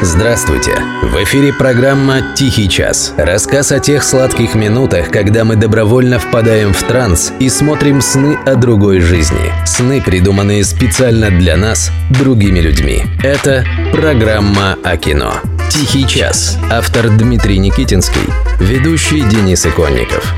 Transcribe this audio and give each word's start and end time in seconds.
Здравствуйте! 0.00 0.76
В 1.02 1.24
эфире 1.24 1.52
программа 1.52 2.22
«Тихий 2.36 2.68
час». 2.68 3.12
Рассказ 3.16 3.72
о 3.72 3.80
тех 3.80 4.04
сладких 4.04 4.54
минутах, 4.54 5.10
когда 5.10 5.44
мы 5.44 5.56
добровольно 5.56 6.20
впадаем 6.20 6.72
в 6.72 6.80
транс 6.84 7.32
и 7.40 7.48
смотрим 7.48 8.00
сны 8.00 8.38
о 8.46 8.54
другой 8.54 9.00
жизни. 9.00 9.52
Сны, 9.66 10.00
придуманные 10.00 10.62
специально 10.64 11.30
для 11.30 11.56
нас, 11.56 11.90
другими 12.10 12.60
людьми. 12.60 13.02
Это 13.24 13.64
программа 13.92 14.78
о 14.84 14.96
кино. 14.96 15.34
«Тихий 15.68 16.06
час». 16.06 16.56
Автор 16.70 17.08
Дмитрий 17.10 17.58
Никитинский. 17.58 18.32
Ведущий 18.60 19.22
Денис 19.22 19.66
Иконников. 19.66 20.32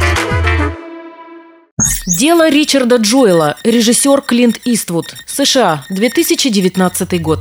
Дело 2.06 2.48
Ричарда 2.48 2.96
Джоэла. 2.96 3.58
Режиссер 3.62 4.22
Клинт 4.22 4.58
Иствуд. 4.64 5.14
США. 5.26 5.84
2019 5.90 7.20
год. 7.20 7.40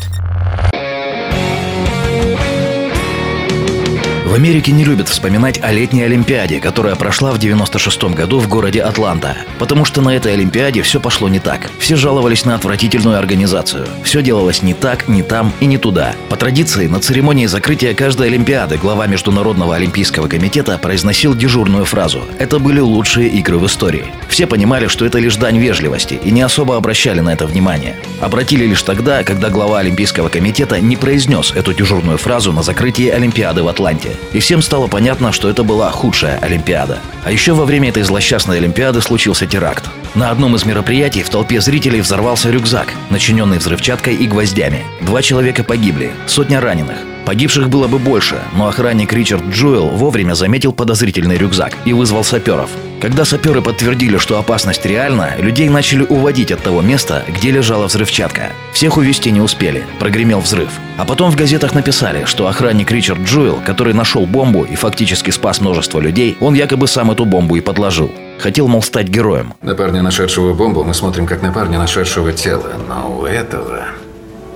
В 4.29 4.36
Америке 4.36 4.71
не 4.71 4.83
любят 4.83 5.10
вспоминать 5.10 5.60
о 5.64 5.71
летней 5.71 6.04
Олимпиаде, 6.04 6.60
которая 6.60 6.93
прошла 6.93 7.32
в 7.32 7.39
96 7.39 8.04
году 8.14 8.38
в 8.38 8.47
городе 8.47 8.79
Атланта. 8.79 9.36
Потому 9.57 9.86
что 9.86 10.02
на 10.02 10.15
этой 10.15 10.33
Олимпиаде 10.33 10.83
все 10.83 11.00
пошло 11.00 11.28
не 11.28 11.39
так. 11.39 11.71
Все 11.79 11.96
жаловались 11.96 12.46
на 12.46 12.54
отвратительную 12.54 13.18
организацию. 13.18 13.88
Все 14.04 14.21
делалось 14.21 14.61
не 14.61 14.75
так, 14.75 15.07
не 15.07 15.24
там 15.24 15.52
и 15.60 15.65
не 15.65 15.79
туда. 15.79 16.14
По 16.29 16.36
традиции, 16.36 16.86
на 16.86 17.00
церемонии 17.00 17.47
закрытия 17.47 17.96
каждой 17.96 18.28
Олимпиады 18.28 18.78
глава 18.78 19.07
Международного 19.07 19.75
Олимпийского 19.75 20.28
комитета 20.28 20.77
произносил 20.77 21.33
дежурную 21.33 21.86
фразу 21.86 22.21
«Это 22.38 22.60
были 22.60 22.82
лучшие 22.82 23.30
игры 23.30 23.57
в 23.57 23.66
истории». 23.66 24.05
Все 24.27 24.46
понимали, 24.46 24.86
что 24.86 25.07
это 25.07 25.18
лишь 25.18 25.38
дань 25.38 25.57
вежливости 25.57 26.19
и 26.24 26.30
не 26.30 26.41
особо 26.41 26.77
обращали 26.77 27.19
на 27.19 27.33
это 27.33 27.47
внимание. 27.47 27.96
Обратили 28.21 28.68
лишь 28.68 28.83
тогда, 28.83 29.24
когда 29.24 29.50
глава 29.50 29.80
Олимпийского 29.80 30.30
комитета 30.30 30.80
не 30.80 30.97
произнес 30.97 31.52
эту 31.52 31.74
дежурную 31.74 32.19
фразу 32.19 32.53
на 32.53 32.61
закрытии 32.61 33.08
Олимпиады 33.08 33.64
в 33.64 33.67
Атланте. 33.67 34.19
И 34.33 34.39
всем 34.39 34.61
стало 34.61 34.88
понятно, 34.88 35.31
что 35.31 35.49
это 35.49 35.63
была 35.63 35.89
худшая 35.91 36.38
Олимпиада. 36.39 36.99
А 37.23 37.31
еще 37.31 37.53
во 37.53 37.66
время 37.66 37.89
этой 37.89 38.03
злосчастной 38.03 38.57
Олимпиады 38.57 39.02
случился 39.02 39.47
теракт. 39.47 39.85
На 40.16 40.31
одном 40.31 40.55
из 40.55 40.66
мероприятий 40.66 41.23
в 41.23 41.30
толпе 41.30 41.61
зрителей 41.61 42.02
взорвался 42.02 42.49
рюкзак, 42.49 42.94
начиненный 43.09 43.57
взрывчаткой 43.57 44.16
и 44.16 44.27
гвоздями. 44.27 44.85
Два 45.02 45.21
человека 45.21 45.63
погибли, 45.63 46.11
сотня 46.27 46.61
раненых. 46.61 46.97
Погибших 47.30 47.69
было 47.69 47.88
бы 47.88 47.99
больше, 47.99 48.39
но 48.55 48.69
охранник 48.69 49.13
Ричард 49.13 49.44
Джоэл 49.52 49.89
вовремя 49.89 50.33
заметил 50.33 50.73
подозрительный 50.73 51.38
рюкзак 51.38 51.77
и 51.85 51.94
вызвал 51.94 52.23
саперов. 52.23 52.72
Когда 52.99 53.23
саперы 53.23 53.61
подтвердили, 53.61 54.17
что 54.17 54.39
опасность 54.39 54.83
реальна, 54.83 55.35
людей 55.38 55.69
начали 55.69 56.02
уводить 56.02 56.52
от 56.52 56.63
того 56.63 56.81
места, 56.81 57.23
где 57.27 57.52
лежала 57.52 57.85
взрывчатка. 57.85 58.50
Всех 58.73 58.97
увезти 58.97 59.30
не 59.30 59.41
успели, 59.41 59.83
прогремел 60.00 60.39
взрыв. 60.39 60.69
А 60.97 61.05
потом 61.05 61.30
в 61.30 61.35
газетах 61.35 61.75
написали, 61.75 62.25
что 62.25 62.47
охранник 62.47 62.89
Ричард 62.89 63.19
Джоэл, 63.19 63.59
который 63.63 63.94
нашел 63.94 64.25
бомбу 64.25 64.63
и 64.63 64.73
фактически 64.73 65.30
спас 65.30 65.61
множество 65.61 66.00
людей, 66.00 66.35
он 66.39 66.55
якобы 66.55 66.88
сам 66.88 67.11
эту 67.11 67.25
бомбу 67.25 67.57
и 67.57 67.61
подложил. 67.61 68.11
Хотел, 68.39 68.67
мол, 68.67 68.81
стать 68.81 69.07
героем. 69.07 69.53
На 69.61 69.75
парня, 69.75 70.02
нашедшего 70.02 70.55
бомбу, 70.55 70.83
мы 70.83 70.95
смотрим 70.95 71.27
как 71.27 71.44
на 71.44 71.52
парня, 71.52 71.77
нашедшего 71.77 72.33
тело. 72.33 72.73
Но 72.88 73.19
у 73.19 73.25
этого 73.25 73.85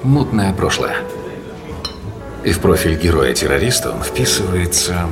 мутное 0.01 0.53
прошлое. 0.53 0.95
И 2.43 2.51
в 2.51 2.59
профиль 2.59 2.99
героя-террориста 2.99 3.91
он 3.91 4.03
вписывается 4.03 5.07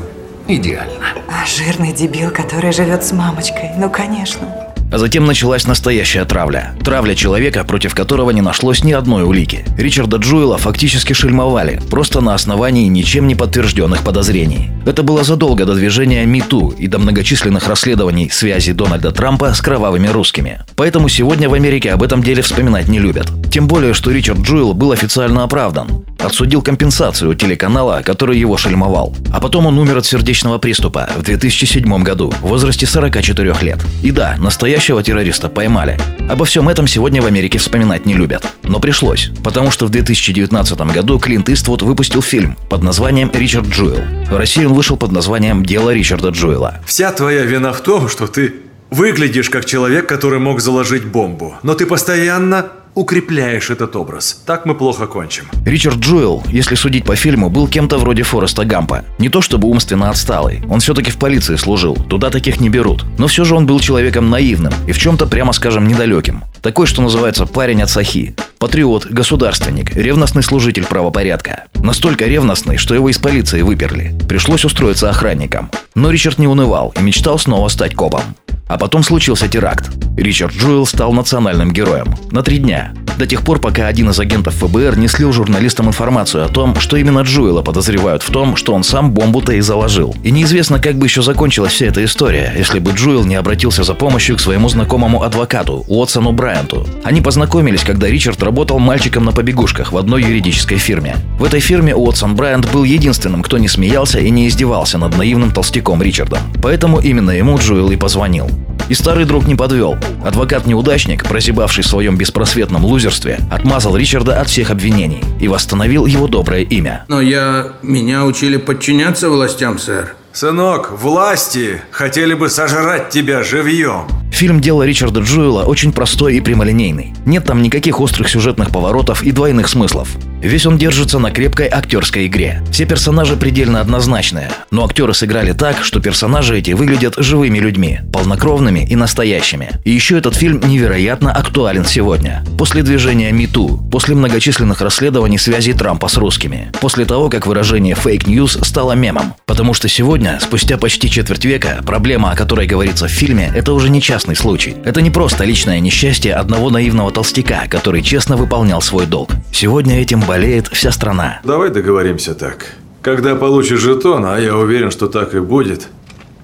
идеально. 0.48 0.92
А 1.30 1.46
жирный 1.46 1.94
дебил, 1.94 2.30
который 2.30 2.74
живет 2.74 3.04
с 3.06 3.14
мамочкой. 3.14 3.72
Ну, 3.78 3.90
конечно. 3.90 4.48
А 4.92 4.98
затем 4.98 5.26
началась 5.26 5.66
настоящая 5.66 6.26
травля. 6.26 6.74
Травля 6.84 7.16
человека, 7.16 7.64
против 7.64 7.96
которого 7.96 8.32
не 8.32 8.42
нашлось 8.42 8.84
ни 8.84 8.92
одной 8.92 9.24
улики. 9.24 9.64
Ричарда 9.78 10.18
Джуэла 10.18 10.58
фактически 10.58 11.14
шельмовали, 11.14 11.82
просто 11.90 12.20
на 12.20 12.34
основании 12.34 12.90
ничем 12.90 13.26
не 13.26 13.36
подтвержденных 13.36 14.04
подозрений. 14.04 14.70
Это 14.86 15.02
было 15.02 15.24
задолго 15.24 15.64
до 15.64 15.76
движения 15.76 16.26
МИТУ 16.26 16.76
и 16.78 16.88
до 16.88 17.00
многочисленных 17.00 17.70
расследований 17.70 18.30
связи 18.30 18.74
Дональда 18.74 19.14
Трампа 19.14 19.54
с 19.54 19.62
кровавыми 19.62 20.08
русскими. 20.08 20.60
Поэтому 20.76 21.08
сегодня 21.08 21.48
в 21.48 21.54
Америке 21.54 21.92
об 21.92 22.04
этом 22.04 22.22
деле 22.22 22.42
вспоминать 22.42 22.90
не 22.90 23.00
любят. 23.00 23.28
Тем 23.50 23.70
более, 23.70 23.94
что 23.94 24.12
Ричард 24.12 24.40
Джуэл 24.40 24.74
был 24.74 24.92
официально 24.92 25.44
оправдан. 25.44 26.04
Отсудил 26.24 26.62
компенсацию 26.62 27.34
телеканала, 27.34 28.02
который 28.06 28.38
его 28.38 28.56
шельмовал. 28.58 29.16
А 29.34 29.40
потом 29.40 29.66
он 29.66 29.78
умер 29.80 29.98
от 29.98 30.06
сердечного 30.06 30.60
приступа 30.60 31.10
в 31.18 31.24
2007 31.24 32.04
году 32.04 32.32
в 32.42 32.48
возрасте 32.48 32.86
44 32.86 33.56
лет. 33.62 33.80
И 34.04 34.12
да, 34.12 34.36
настоящего 34.38 35.02
террориста 35.02 35.50
поймали. 35.50 35.98
Обо 36.30 36.46
всем 36.46 36.70
этом 36.70 36.88
сегодня 36.88 37.22
в 37.22 37.26
Америке 37.26 37.58
вспоминать 37.58 38.06
не 38.06 38.14
любят. 38.14 38.48
Но 38.64 38.80
пришлось, 38.80 39.32
потому 39.44 39.72
что 39.72 39.88
в 39.88 39.90
2019 39.90 40.80
году 40.94 41.20
Клинт 41.20 41.50
Иствуд 41.50 41.82
выпустил 41.82 42.22
фильм 42.22 42.56
под 42.70 42.84
названием 42.84 43.32
«Ричард 43.34 43.68
Джуэл». 43.68 44.02
В 44.30 44.38
России 44.38 44.64
он 44.64 44.74
вышел 44.74 44.98
под 44.98 45.12
названием 45.12 45.66
«Дело 45.66 45.92
Ричарда 45.92 46.30
Джуэла». 46.30 46.80
Вся 46.86 47.12
твоя 47.12 47.44
вина 47.44 47.74
в 47.74 47.82
том, 47.82 48.08
что 48.08 48.28
ты 48.28 48.54
выглядишь 48.92 49.50
как 49.50 49.66
человек, 49.66 50.08
который 50.08 50.40
мог 50.40 50.62
заложить 50.62 51.06
бомбу. 51.06 51.56
Но 51.64 51.74
ты 51.74 51.86
постоянно 51.86 52.68
укрепляешь 52.96 53.70
этот 53.70 53.96
образ. 53.96 54.42
Так 54.46 54.66
мы 54.66 54.76
плохо 54.76 55.08
кончим. 55.08 55.46
Ричард 55.66 55.98
Джуэл, 55.98 56.44
если 56.48 56.76
судить 56.76 57.06
по 57.06 57.16
фильму, 57.16 57.50
был 57.50 57.68
кем-то 57.68 57.98
вроде 57.98 58.24
Фореста 58.24 58.66
Гампа. 58.66 59.06
Не 59.18 59.30
то 59.30 59.42
чтобы 59.42 59.68
умственно 59.68 60.10
отсталый, 60.10 60.62
он 60.70 60.80
все-таки 60.80 61.12
в 61.12 61.18
полиции 61.18 61.56
служил, 61.56 61.96
туда 61.96 62.30
таких 62.30 62.60
не 62.60 62.70
берут. 62.70 63.06
Но 63.18 63.28
все 63.28 63.44
же 63.44 63.56
он 63.56 63.66
был 63.66 63.80
человеком 63.80 64.30
наивным 64.30 64.74
и 64.88 64.92
в 64.92 64.98
чем-то, 64.98 65.28
прямо 65.28 65.54
скажем, 65.54 65.88
недалеким. 65.88 66.44
Такой, 66.62 66.86
что 66.86 67.02
называется, 67.02 67.48
парень 67.48 67.82
от 67.82 67.90
сахи. 67.90 68.36
Патриот, 68.60 69.08
государственник, 69.08 69.96
ревностный 69.96 70.44
служитель 70.44 70.86
правопорядка. 70.86 71.66
Настолько 71.76 72.26
ревностный, 72.26 72.78
что 72.78 72.94
его 72.94 73.10
из 73.10 73.18
полиции 73.18 73.64
выперли. 73.64 74.14
Пришлось 74.30 74.64
устроиться 74.64 75.10
охранником. 75.10 75.72
Но 75.96 76.12
Ричард 76.12 76.38
не 76.38 76.48
унывал 76.48 76.94
и 77.00 77.02
мечтал 77.02 77.40
снова 77.40 77.68
стать 77.70 77.96
копом. 77.96 78.22
А 78.68 78.78
потом 78.78 79.04
случился 79.04 79.48
теракт. 79.48 79.90
Ричард 80.16 80.54
Джуэл 80.54 80.86
стал 80.86 81.12
национальным 81.12 81.74
героем. 81.74 82.16
На 82.32 82.44
три 82.44 82.60
дня. 82.60 82.94
До 83.18 83.28
тех 83.28 83.42
пор, 83.42 83.60
пока 83.60 83.88
один 83.88 84.10
из 84.10 84.20
агентов 84.20 84.56
ФБР 84.56 84.98
не 84.98 85.08
слил 85.10 85.34
журналистам 85.34 85.88
информацию 85.88 86.46
о 86.46 86.48
том, 86.48 86.80
что 86.80 86.96
именно 86.96 87.20
Джуэла 87.20 87.64
подозревают 87.64 88.24
в 88.24 88.30
том, 88.32 88.56
что 88.56 88.74
он 88.74 88.84
сам 88.84 89.12
бомбу-то 89.12 89.52
и 89.54 89.60
заложил. 89.60 90.16
И 90.24 90.32
неизвестно, 90.32 90.80
как 90.80 90.96
бы 90.96 91.08
еще 91.08 91.22
закончилась 91.22 91.74
вся 91.74 91.88
эта 91.88 92.04
история, 92.06 92.54
если 92.58 92.80
бы 92.80 92.92
Джуэл 92.92 93.26
не 93.26 93.36
обратился 93.36 93.84
за 93.84 93.94
помощью 93.94 94.38
к 94.38 94.40
своему 94.40 94.70
знакомому 94.70 95.24
адвокату, 95.24 95.84
Уотсону 95.88 96.32
Брайанту. 96.52 96.86
Они 97.06 97.22
познакомились, 97.22 97.84
когда 97.84 98.08
Ричард 98.08 98.44
работал 98.44 98.78
мальчиком 98.78 99.24
на 99.24 99.32
побегушках 99.32 99.94
в 99.94 99.98
одной 99.98 100.24
юридической 100.24 100.78
фирме. 100.78 101.16
В 101.40 101.46
этой 101.46 101.62
фирме 101.62 101.96
Уотсон 101.96 102.36
Брайант 102.36 102.70
был 102.74 102.84
единственным, 102.84 103.42
кто 103.42 103.58
не 103.58 103.70
смеялся 103.70 104.20
и 104.20 104.30
не 104.30 104.50
издевался 104.50 104.98
над 104.98 105.18
наивным 105.18 105.52
толстяком 105.52 106.02
Ричардом. 106.02 106.40
Поэтому 106.62 107.00
именно 107.00 107.32
ему 107.32 107.58
Джуэл 107.58 107.92
и 107.92 107.96
позвонил. 107.96 108.50
И 108.90 108.94
старый 108.94 109.24
друг 109.24 109.48
не 109.48 109.56
подвел. 109.56 109.96
Адвокат-неудачник, 110.26 111.24
прозябавший 111.24 111.86
в 111.86 111.88
своем 111.88 112.18
беспросветном 112.18 112.84
лузерстве, 112.84 113.40
отмазал 113.50 113.96
Ричарда 113.96 114.42
от 114.42 114.50
всех 114.50 114.72
обвинений 114.72 115.24
и 115.40 115.48
восстановил 115.48 116.06
его 116.06 116.28
доброе 116.28 116.64
имя. 116.64 117.06
Но 117.08 117.22
я... 117.22 117.74
Меня 117.82 118.26
учили 118.26 118.58
подчиняться 118.58 119.30
властям, 119.30 119.80
сэр. 119.80 120.16
Сынок, 120.34 120.92
власти 120.92 121.82
хотели 121.92 122.34
бы 122.34 122.50
сожрать 122.50 123.10
тебя 123.10 123.44
живьем. 123.44 124.21
Фильм 124.42 124.60
«Дело 124.60 124.82
Ричарда 124.82 125.20
Джуэла» 125.20 125.66
очень 125.66 125.94
простой 125.94 126.36
и 126.36 126.42
прямолинейный. 126.42 127.14
Нет 127.28 127.46
там 127.46 127.62
никаких 127.62 128.02
острых 128.02 128.28
сюжетных 128.28 128.72
поворотов 128.72 129.22
и 129.22 129.32
двойных 129.32 129.68
смыслов. 129.68 130.18
Весь 130.42 130.66
он 130.66 130.78
держится 130.78 131.20
на 131.20 131.30
крепкой 131.30 131.68
актерской 131.68 132.26
игре. 132.26 132.64
Все 132.72 132.86
персонажи 132.86 133.36
предельно 133.36 133.80
однозначные, 133.80 134.50
но 134.72 134.84
актеры 134.86 135.14
сыграли 135.14 135.54
так, 135.54 135.84
что 135.84 136.00
персонажи 136.00 136.58
эти 136.58 136.72
выглядят 136.72 137.14
живыми 137.18 137.60
людьми, 137.60 138.00
полнокровными 138.12 138.88
и 138.90 138.96
настоящими. 138.96 139.70
И 139.86 139.92
еще 139.92 140.18
этот 140.18 140.36
фильм 140.36 140.60
невероятно 140.66 141.32
актуален 141.32 141.86
сегодня. 141.86 142.44
После 142.58 142.82
движения 142.82 143.32
МИТУ, 143.32 143.88
после 143.92 144.16
многочисленных 144.16 144.82
расследований 144.82 145.38
связей 145.38 145.74
Трампа 145.74 146.08
с 146.08 146.18
русскими, 146.18 146.72
после 146.82 147.06
того, 147.06 147.30
как 147.30 147.46
выражение 147.46 147.94
«фейк 147.94 148.26
ньюс» 148.26 148.58
стало 148.64 148.94
мемом. 148.94 149.36
Потому 149.46 149.76
что 149.76 149.88
сегодня, 149.90 150.40
спустя 150.42 150.78
почти 150.78 151.10
четверть 151.10 151.46
века, 151.46 151.82
проблема, 151.86 152.32
о 152.32 152.36
которой 152.36 152.66
говорится 152.66 153.08
в 153.08 153.12
фильме, 153.12 153.52
это 153.56 153.74
уже 153.74 153.90
не 153.90 154.02
частный 154.02 154.36
случай. 154.36 154.76
Это 154.86 155.02
не 155.02 155.12
просто 155.12 155.44
личное 155.44 155.80
несчастье 155.80 156.34
одного 156.34 156.72
наивного 156.72 157.12
толстяка, 157.12 157.66
который 157.70 158.02
честно 158.02 158.38
выполнял 158.38 158.82
свой 158.82 159.06
долг. 159.06 159.32
Сегодня 159.54 160.02
этим 160.02 160.22
болеет 160.32 160.68
вся 160.68 160.92
страна. 160.92 161.42
Давай 161.44 161.72
договоримся 161.72 162.34
так. 162.34 162.76
Когда 163.02 163.36
получишь 163.36 163.82
жетон, 163.82 164.24
а 164.26 164.40
я 164.40 164.56
уверен, 164.56 164.90
что 164.90 165.08
так 165.08 165.36
и 165.36 165.40
будет, 165.40 165.90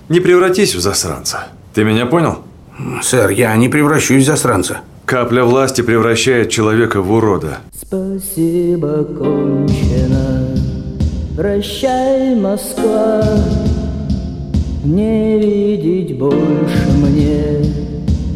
не 0.09 0.19
превратись 0.19 0.75
в 0.75 0.81
засранца. 0.81 1.47
Ты 1.73 1.85
меня 1.85 2.05
понял? 2.05 2.39
Сэр, 3.01 3.29
я 3.29 3.55
не 3.55 3.69
превращусь 3.69 4.23
в 4.23 4.25
засранца. 4.25 4.79
Капля 5.05 5.45
власти 5.45 5.83
превращает 5.83 6.49
человека 6.49 7.01
в 7.01 7.13
урода. 7.13 7.59
Спасибо, 7.73 9.05
кончено. 9.05 10.49
Прощай, 11.37 12.35
Москва. 12.35 13.23
Не 14.83 15.39
видеть 15.39 16.17
больше 16.17 16.87
мне 16.91 17.63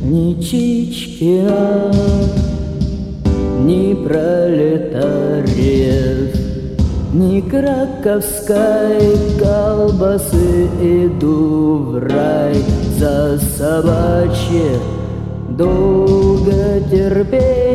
ни 0.05 0.41
Чичкина, 0.41 1.91
ни 3.65 3.93
пролетариев, 3.93 5.51
Ни 7.13 7.41
краковской 7.41 9.17
колбасы. 9.39 10.69
Иду 10.81 11.91
в 11.91 11.99
рай 12.07 12.55
За 12.97 13.37
собачье 13.37 14.79
долготерпение 15.49 17.31
Братцы, 17.31 17.70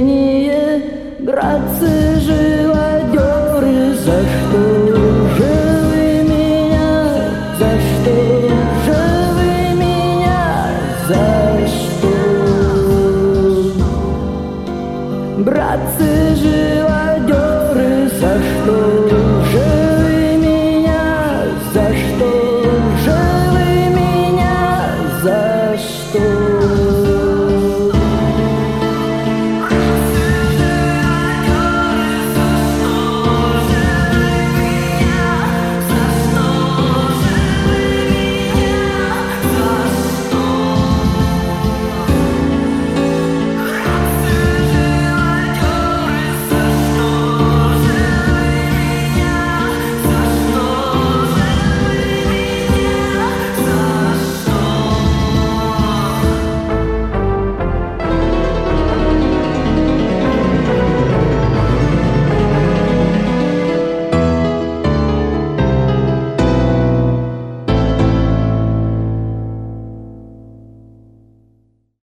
bracy 15.47 16.37
żyją. 16.37 16.86